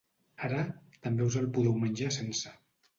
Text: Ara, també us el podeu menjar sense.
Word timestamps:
Ara, 0.47 0.63
també 1.05 1.27
us 1.29 1.39
el 1.45 1.47
podeu 1.59 1.79
menjar 1.87 2.13
sense. 2.21 2.59